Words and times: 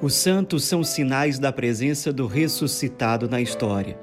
Os 0.00 0.12
santos 0.12 0.64
são 0.64 0.84
sinais 0.84 1.38
da 1.38 1.50
presença 1.50 2.12
do 2.12 2.26
ressuscitado 2.26 3.30
na 3.30 3.40
história. 3.40 3.98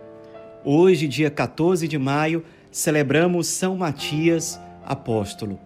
Hoje, 0.66 1.08
dia 1.08 1.30
14 1.30 1.88
de 1.88 2.00
maio, 2.00 2.44
celebramos 2.72 3.46
São 3.46 3.78
Matias, 3.78 4.60
apóstolo. 4.84 5.60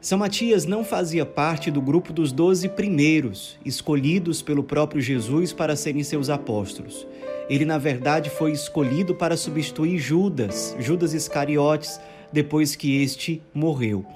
São 0.00 0.18
Matias 0.18 0.66
não 0.66 0.84
fazia 0.84 1.26
parte 1.26 1.68
do 1.68 1.82
grupo 1.82 2.12
dos 2.12 2.30
doze 2.30 2.68
primeiros, 2.68 3.58
escolhidos 3.64 4.40
pelo 4.40 4.62
próprio 4.62 5.02
Jesus 5.02 5.52
para 5.52 5.74
serem 5.74 6.04
seus 6.04 6.30
apóstolos. 6.30 7.04
Ele, 7.50 7.64
na 7.64 7.76
verdade, 7.76 8.30
foi 8.30 8.52
escolhido 8.52 9.16
para 9.16 9.36
substituir 9.36 9.98
Judas, 9.98 10.76
Judas 10.78 11.12
Iscariotes, 11.12 12.00
depois 12.32 12.76
que 12.76 13.02
este 13.02 13.42
morreu. 13.52 14.06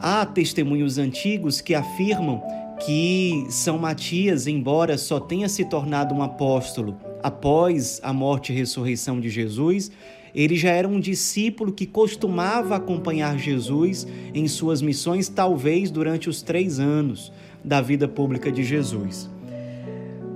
Há 0.00 0.24
testemunhos 0.24 0.96
antigos 0.96 1.60
que 1.60 1.74
afirmam 1.74 2.42
que 2.80 3.46
São 3.48 3.78
Matias, 3.78 4.46
embora 4.46 4.98
só 4.98 5.20
tenha 5.20 5.48
se 5.48 5.64
tornado 5.64 6.14
um 6.14 6.22
apóstolo 6.22 6.96
após 7.22 8.00
a 8.02 8.12
morte 8.12 8.52
e 8.52 8.56
ressurreição 8.56 9.20
de 9.20 9.30
Jesus, 9.30 9.90
ele 10.34 10.56
já 10.56 10.70
era 10.70 10.88
um 10.88 10.98
discípulo 10.98 11.72
que 11.72 11.86
costumava 11.86 12.74
acompanhar 12.74 13.38
Jesus 13.38 14.06
em 14.34 14.48
suas 14.48 14.82
missões, 14.82 15.28
talvez 15.28 15.90
durante 15.90 16.28
os 16.28 16.42
três 16.42 16.80
anos 16.80 17.32
da 17.64 17.80
vida 17.80 18.08
pública 18.08 18.50
de 18.50 18.64
Jesus. 18.64 19.30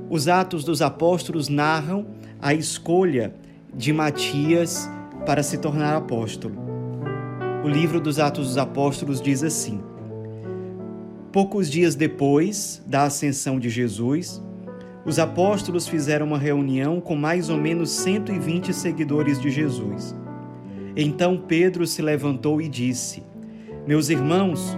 Os 0.08 0.28
Atos 0.28 0.64
dos 0.64 0.80
Apóstolos 0.80 1.48
narram 1.48 2.06
a 2.40 2.54
escolha 2.54 3.34
de 3.74 3.92
Matias 3.92 4.88
para 5.26 5.42
se 5.42 5.58
tornar 5.58 5.96
apóstolo. 5.96 6.54
O 7.62 7.68
livro 7.68 8.00
dos 8.00 8.18
Atos 8.18 8.46
dos 8.46 8.56
Apóstolos 8.56 9.20
diz 9.20 9.42
assim: 9.42 9.82
Poucos 11.38 11.70
dias 11.70 11.94
depois 11.94 12.82
da 12.84 13.04
ascensão 13.04 13.60
de 13.60 13.70
Jesus, 13.70 14.42
os 15.04 15.20
apóstolos 15.20 15.86
fizeram 15.86 16.26
uma 16.26 16.36
reunião 16.36 17.00
com 17.00 17.14
mais 17.14 17.48
ou 17.48 17.56
menos 17.56 17.90
120 17.90 18.74
seguidores 18.74 19.40
de 19.40 19.48
Jesus. 19.48 20.16
Então 20.96 21.38
Pedro 21.38 21.86
se 21.86 22.02
levantou 22.02 22.60
e 22.60 22.68
disse: 22.68 23.22
Meus 23.86 24.08
irmãos, 24.08 24.76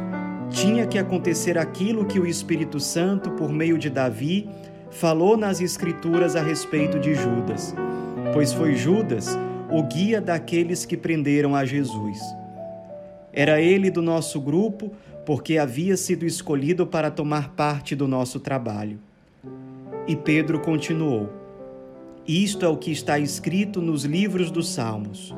tinha 0.50 0.86
que 0.86 0.98
acontecer 0.98 1.56
aquilo 1.56 2.05
que 2.05 2.20
o 2.20 2.27
Espírito 2.27 2.78
Santo, 2.78 3.30
por 3.30 3.50
meio 3.50 3.78
de 3.78 3.89
Davi, 3.89 4.47
falou 4.91 5.39
nas 5.39 5.62
Escrituras 5.62 6.36
a 6.36 6.42
respeito 6.42 6.98
de 6.98 7.14
Judas, 7.14 7.74
pois 8.34 8.52
foi 8.52 8.77
Judas 8.77 9.30
o 9.70 9.83
guia 9.83 10.20
daqueles 10.20 10.84
que 10.84 10.98
prenderam 10.98 11.56
a 11.56 11.64
Jesus. 11.64 12.19
Era 13.33 13.62
ele 13.62 13.91
do 13.91 14.02
nosso 14.02 14.39
grupo 14.39 14.92
porque 15.31 15.59
havia 15.59 15.97
sido 15.97 16.27
escolhido 16.27 16.84
para 16.84 17.09
tomar 17.09 17.50
parte 17.50 17.95
do 17.95 18.09
nosso 18.09 18.41
trabalho. 18.41 18.98
E 20.05 20.17
Pedro 20.17 20.59
continuou: 20.59 21.31
Isto 22.27 22.67
é 22.67 22.69
o 22.69 22.77
que 22.77 22.91
está 22.91 23.17
escrito 23.17 23.81
nos 23.81 24.05
livros 24.05 24.51
dos 24.51 24.69
Salmos: 24.70 25.33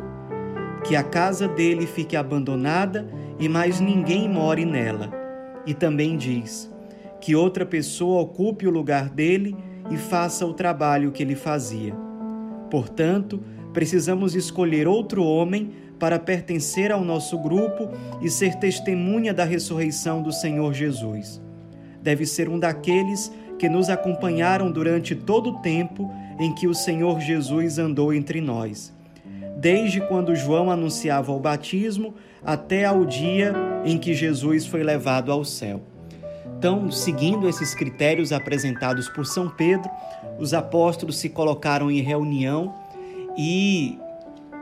que 0.82 0.96
a 0.96 1.02
casa 1.02 1.46
dele 1.46 1.86
fique 1.86 2.16
abandonada 2.16 3.06
e 3.38 3.50
mais 3.50 3.80
ninguém 3.80 4.26
more 4.30 4.64
nela. 4.64 5.12
E 5.66 5.74
também 5.74 6.16
diz: 6.16 6.72
que 7.20 7.36
outra 7.36 7.66
pessoa 7.66 8.22
ocupe 8.22 8.66
o 8.66 8.70
lugar 8.70 9.10
dele 9.10 9.54
e 9.90 9.98
faça 9.98 10.46
o 10.46 10.54
trabalho 10.54 11.12
que 11.12 11.22
ele 11.22 11.36
fazia. 11.36 11.94
Portanto, 12.72 13.38
precisamos 13.74 14.34
escolher 14.34 14.88
outro 14.88 15.22
homem 15.22 15.72
para 15.98 16.18
pertencer 16.18 16.90
ao 16.90 17.04
nosso 17.04 17.38
grupo 17.38 17.90
e 18.22 18.30
ser 18.30 18.54
testemunha 18.54 19.34
da 19.34 19.44
ressurreição 19.44 20.22
do 20.22 20.32
Senhor 20.32 20.72
Jesus. 20.72 21.38
Deve 22.00 22.24
ser 22.24 22.48
um 22.48 22.58
daqueles 22.58 23.30
que 23.58 23.68
nos 23.68 23.90
acompanharam 23.90 24.72
durante 24.72 25.14
todo 25.14 25.50
o 25.50 25.58
tempo 25.58 26.10
em 26.40 26.54
que 26.54 26.66
o 26.66 26.74
Senhor 26.74 27.20
Jesus 27.20 27.78
andou 27.78 28.10
entre 28.10 28.40
nós, 28.40 28.90
desde 29.58 30.00
quando 30.08 30.34
João 30.34 30.70
anunciava 30.70 31.30
o 31.30 31.38
batismo 31.38 32.14
até 32.42 32.86
ao 32.86 33.04
dia 33.04 33.52
em 33.84 33.98
que 33.98 34.14
Jesus 34.14 34.64
foi 34.64 34.82
levado 34.82 35.30
ao 35.30 35.44
céu. 35.44 35.91
Então, 36.58 36.90
seguindo 36.90 37.48
esses 37.48 37.74
critérios 37.74 38.32
apresentados 38.32 39.08
por 39.08 39.26
São 39.26 39.48
Pedro, 39.48 39.90
os 40.38 40.54
apóstolos 40.54 41.18
se 41.18 41.28
colocaram 41.28 41.90
em 41.90 42.00
reunião 42.00 42.74
e 43.36 43.98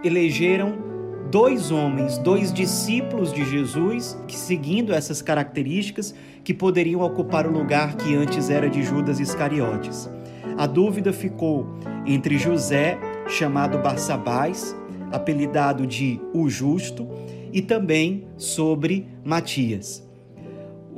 elegeram 0.02 0.90
dois 1.30 1.70
homens, 1.70 2.18
dois 2.18 2.52
discípulos 2.52 3.32
de 3.32 3.44
Jesus, 3.44 4.18
que 4.26 4.36
seguindo 4.36 4.92
essas 4.92 5.22
características, 5.22 6.14
que 6.42 6.52
poderiam 6.52 7.02
ocupar 7.02 7.46
o 7.46 7.52
lugar 7.52 7.96
que 7.96 8.14
antes 8.14 8.50
era 8.50 8.68
de 8.68 8.82
Judas 8.82 9.20
Iscariotes. 9.20 10.10
A 10.58 10.66
dúvida 10.66 11.12
ficou 11.12 11.66
entre 12.04 12.38
José, 12.38 12.98
chamado 13.28 13.78
Barsabás, 13.78 14.76
apelidado 15.12 15.86
de 15.86 16.20
o 16.34 16.48
Justo, 16.48 17.08
e 17.52 17.62
também 17.62 18.26
sobre 18.36 19.06
Matias. 19.24 20.09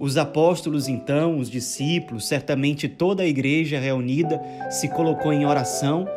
Os 0.03 0.17
apóstolos, 0.17 0.89
então, 0.89 1.39
os 1.39 1.49
discípulos, 1.49 2.27
certamente 2.27 2.89
toda 2.89 3.23
a 3.23 3.27
igreja 3.27 3.79
reunida 3.79 4.43
se 4.69 4.89
colocou 4.89 5.33
em 5.33 5.47
oração, 5.47 6.09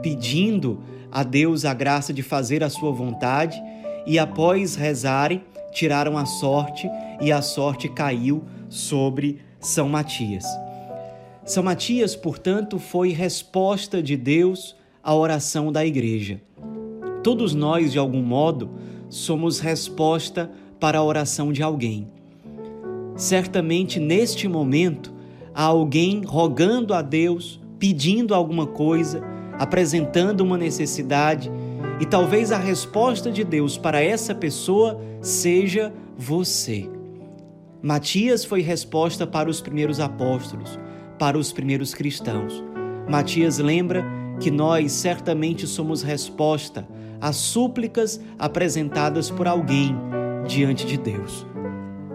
pedindo 0.00 0.80
a 1.12 1.22
Deus 1.22 1.66
a 1.66 1.74
graça 1.74 2.14
de 2.14 2.22
fazer 2.22 2.64
a 2.64 2.70
sua 2.70 2.90
vontade 2.92 3.62
e, 4.06 4.18
após 4.18 4.74
rezarem, 4.74 5.44
tiraram 5.70 6.16
a 6.16 6.24
sorte 6.24 6.88
e 7.20 7.30
a 7.30 7.42
sorte 7.42 7.90
caiu 7.90 8.42
sobre 8.70 9.42
São 9.60 9.86
Matias. 9.86 10.46
São 11.44 11.62
Matias, 11.62 12.16
portanto, 12.16 12.78
foi 12.78 13.10
resposta 13.10 14.02
de 14.02 14.16
Deus 14.16 14.74
à 15.02 15.14
oração 15.14 15.70
da 15.70 15.84
igreja. 15.84 16.40
Todos 17.22 17.54
nós, 17.54 17.92
de 17.92 17.98
algum 17.98 18.22
modo, 18.22 18.70
somos 19.10 19.60
resposta 19.60 20.50
para 20.80 21.00
a 21.00 21.04
oração 21.04 21.52
de 21.52 21.62
alguém. 21.62 22.18
Certamente 23.20 24.00
neste 24.00 24.48
momento 24.48 25.12
há 25.54 25.64
alguém 25.64 26.22
rogando 26.24 26.94
a 26.94 27.02
Deus, 27.02 27.60
pedindo 27.78 28.34
alguma 28.34 28.66
coisa, 28.66 29.22
apresentando 29.58 30.40
uma 30.40 30.56
necessidade, 30.56 31.52
e 32.00 32.06
talvez 32.06 32.50
a 32.50 32.56
resposta 32.56 33.30
de 33.30 33.44
Deus 33.44 33.76
para 33.76 34.00
essa 34.02 34.34
pessoa 34.34 34.98
seja 35.20 35.92
você. 36.16 36.88
Matias 37.82 38.42
foi 38.42 38.62
resposta 38.62 39.26
para 39.26 39.50
os 39.50 39.60
primeiros 39.60 40.00
apóstolos, 40.00 40.78
para 41.18 41.36
os 41.36 41.52
primeiros 41.52 41.92
cristãos. 41.92 42.64
Matias 43.06 43.58
lembra 43.58 44.02
que 44.40 44.50
nós 44.50 44.92
certamente 44.92 45.66
somos 45.66 46.02
resposta 46.02 46.88
às 47.20 47.36
súplicas 47.36 48.18
apresentadas 48.38 49.30
por 49.30 49.46
alguém 49.46 49.94
diante 50.48 50.86
de 50.86 50.96
Deus. 50.96 51.49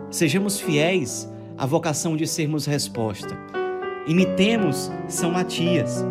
Sejamos 0.10 0.60
fiéis 0.60 1.32
à 1.58 1.66
vocação 1.66 2.16
de 2.16 2.28
sermos 2.28 2.66
resposta. 2.66 3.38
Imitemos 4.08 4.92
São 5.08 5.32
Matias 5.32 6.06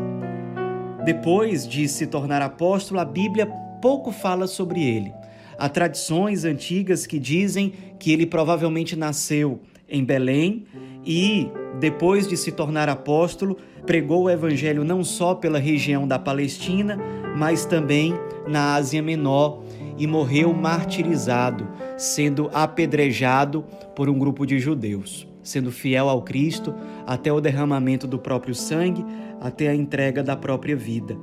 depois 1.04 1.68
de 1.68 1.86
se 1.86 2.06
tornar 2.06 2.40
apóstolo, 2.40 2.98
a 2.98 3.04
Bíblia 3.04 3.46
pouco 3.82 4.10
fala 4.10 4.46
sobre 4.46 4.82
ele. 4.82 5.12
Há 5.58 5.68
tradições 5.68 6.46
antigas 6.46 7.06
que 7.06 7.18
dizem 7.18 7.74
que 7.98 8.10
ele 8.10 8.24
provavelmente 8.24 8.96
nasceu 8.96 9.60
em 9.86 10.02
Belém 10.02 10.64
e, 11.04 11.50
depois 11.78 12.26
de 12.26 12.38
se 12.38 12.50
tornar 12.50 12.88
apóstolo, 12.88 13.58
pregou 13.84 14.22
o 14.22 14.30
evangelho 14.30 14.82
não 14.82 15.04
só 15.04 15.34
pela 15.34 15.58
região 15.58 16.08
da 16.08 16.18
Palestina, 16.18 16.98
mas 17.36 17.66
também 17.66 18.14
na 18.48 18.74
Ásia 18.74 19.02
Menor 19.02 19.62
e 19.98 20.06
morreu 20.06 20.54
martirizado, 20.54 21.68
sendo 21.96 22.50
apedrejado 22.52 23.64
por 23.94 24.08
um 24.08 24.18
grupo 24.18 24.46
de 24.46 24.58
judeus 24.58 25.26
sendo 25.44 25.70
fiel 25.70 26.08
ao 26.08 26.22
Cristo 26.22 26.74
até 27.06 27.30
o 27.30 27.40
derramamento 27.40 28.06
do 28.08 28.18
próprio 28.18 28.54
sangue, 28.54 29.04
até 29.40 29.68
a 29.68 29.74
entrega 29.74 30.22
da 30.22 30.34
própria 30.34 30.74
vida. 30.74 31.16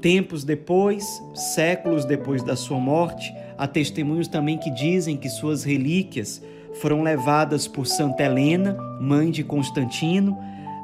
Tempos 0.00 0.42
depois, 0.42 1.22
séculos 1.34 2.04
depois 2.04 2.42
da 2.42 2.56
sua 2.56 2.78
morte, 2.80 3.32
há 3.56 3.66
testemunhos 3.66 4.26
também 4.26 4.58
que 4.58 4.70
dizem 4.70 5.16
que 5.16 5.28
suas 5.28 5.64
relíquias 5.64 6.42
foram 6.80 7.02
levadas 7.02 7.68
por 7.68 7.86
Santa 7.86 8.24
Helena, 8.24 8.76
mãe 9.00 9.30
de 9.30 9.44
Constantino, 9.44 10.36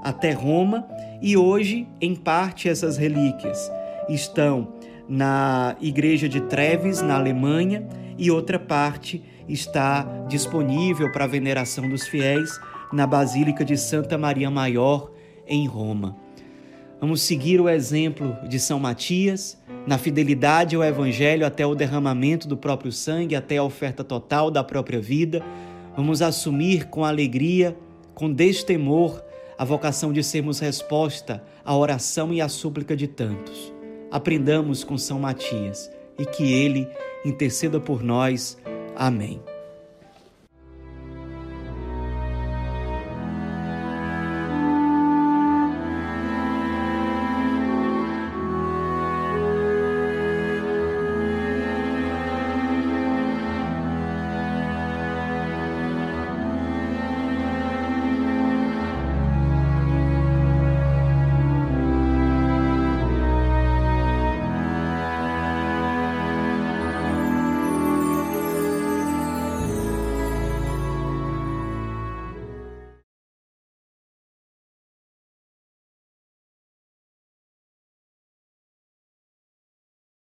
até 0.02 0.30
Roma, 0.30 0.86
e 1.20 1.36
hoje, 1.36 1.86
em 2.00 2.14
parte, 2.14 2.68
essas 2.68 2.96
relíquias 2.96 3.70
estão 4.08 4.68
na 5.08 5.74
igreja 5.80 6.28
de 6.28 6.40
Treves, 6.42 7.02
na 7.02 7.16
Alemanha, 7.16 7.86
e 8.20 8.30
outra 8.30 8.58
parte 8.58 9.22
está 9.48 10.02
disponível 10.28 11.10
para 11.10 11.24
a 11.24 11.26
veneração 11.26 11.88
dos 11.88 12.06
fiéis 12.06 12.60
na 12.92 13.06
Basílica 13.06 13.64
de 13.64 13.78
Santa 13.78 14.18
Maria 14.18 14.50
Maior, 14.50 15.10
em 15.48 15.66
Roma. 15.66 16.14
Vamos 17.00 17.22
seguir 17.22 17.62
o 17.62 17.68
exemplo 17.68 18.36
de 18.46 18.60
São 18.60 18.78
Matias, 18.78 19.58
na 19.86 19.96
fidelidade 19.96 20.76
ao 20.76 20.84
Evangelho 20.84 21.46
até 21.46 21.64
o 21.64 21.74
derramamento 21.74 22.46
do 22.46 22.58
próprio 22.58 22.92
sangue, 22.92 23.34
até 23.34 23.56
a 23.56 23.64
oferta 23.64 24.04
total 24.04 24.50
da 24.50 24.62
própria 24.62 25.00
vida. 25.00 25.42
Vamos 25.96 26.20
assumir 26.20 26.88
com 26.88 27.06
alegria, 27.06 27.74
com 28.14 28.30
destemor, 28.30 29.22
a 29.56 29.64
vocação 29.64 30.12
de 30.12 30.22
sermos 30.22 30.58
resposta 30.58 31.42
à 31.64 31.74
oração 31.74 32.34
e 32.34 32.42
à 32.42 32.50
súplica 32.50 32.94
de 32.94 33.06
tantos. 33.06 33.72
Aprendamos 34.10 34.84
com 34.84 34.98
São 34.98 35.18
Matias 35.18 35.90
e 36.20 36.26
que 36.26 36.52
ele 36.52 36.86
interceda 37.24 37.80
por 37.80 38.02
nós. 38.02 38.58
Amém. 38.94 39.40